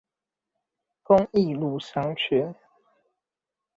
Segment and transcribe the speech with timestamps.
[1.03, 2.55] 公益路商圈